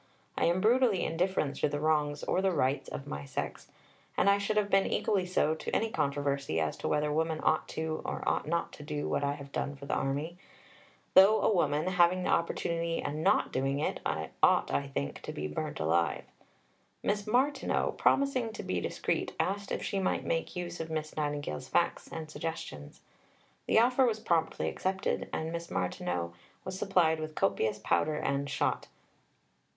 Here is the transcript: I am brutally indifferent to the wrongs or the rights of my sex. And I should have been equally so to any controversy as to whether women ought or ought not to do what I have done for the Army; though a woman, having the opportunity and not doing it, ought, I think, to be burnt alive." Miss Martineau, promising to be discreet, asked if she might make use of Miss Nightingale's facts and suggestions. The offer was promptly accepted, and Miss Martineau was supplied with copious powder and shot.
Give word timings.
I 0.35 0.45
am 0.45 0.61
brutally 0.61 1.03
indifferent 1.03 1.57
to 1.57 1.69
the 1.69 1.79
wrongs 1.79 2.23
or 2.23 2.41
the 2.41 2.51
rights 2.51 2.89
of 2.89 3.05
my 3.05 3.23
sex. 3.23 3.67
And 4.17 4.31
I 4.31 4.39
should 4.39 4.57
have 4.57 4.71
been 4.71 4.87
equally 4.87 5.27
so 5.27 5.53
to 5.53 5.75
any 5.75 5.91
controversy 5.91 6.59
as 6.59 6.75
to 6.77 6.87
whether 6.87 7.13
women 7.13 7.39
ought 7.43 7.71
or 7.77 8.23
ought 8.27 8.47
not 8.47 8.73
to 8.73 8.83
do 8.83 9.07
what 9.07 9.23
I 9.23 9.33
have 9.33 9.51
done 9.51 9.75
for 9.75 9.85
the 9.85 9.93
Army; 9.93 10.39
though 11.13 11.43
a 11.43 11.53
woman, 11.53 11.85
having 11.85 12.23
the 12.23 12.31
opportunity 12.31 12.99
and 12.99 13.23
not 13.23 13.53
doing 13.53 13.77
it, 13.77 13.99
ought, 14.41 14.71
I 14.73 14.87
think, 14.87 15.21
to 15.21 15.31
be 15.31 15.47
burnt 15.47 15.79
alive." 15.79 16.23
Miss 17.03 17.27
Martineau, 17.27 17.91
promising 17.95 18.51
to 18.53 18.63
be 18.63 18.81
discreet, 18.81 19.33
asked 19.39 19.71
if 19.71 19.83
she 19.83 19.99
might 19.99 20.25
make 20.25 20.55
use 20.55 20.79
of 20.79 20.89
Miss 20.89 21.15
Nightingale's 21.15 21.67
facts 21.67 22.07
and 22.11 22.27
suggestions. 22.27 23.01
The 23.67 23.77
offer 23.77 24.07
was 24.07 24.19
promptly 24.19 24.67
accepted, 24.67 25.29
and 25.31 25.51
Miss 25.51 25.69
Martineau 25.69 26.33
was 26.65 26.79
supplied 26.79 27.19
with 27.19 27.35
copious 27.35 27.77
powder 27.77 28.15
and 28.17 28.49
shot. 28.49 28.87